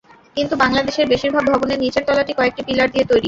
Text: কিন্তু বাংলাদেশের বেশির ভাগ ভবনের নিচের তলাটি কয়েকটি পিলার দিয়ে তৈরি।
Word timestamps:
কিন্তু 0.37 0.53
বাংলাদেশের 0.55 1.05
বেশির 1.07 1.31
ভাগ 1.31 1.45
ভবনের 1.51 1.79
নিচের 1.79 2.03
তলাটি 2.05 2.33
কয়েকটি 2.33 2.61
পিলার 2.67 2.89
দিয়ে 2.91 3.05
তৈরি। 3.05 3.19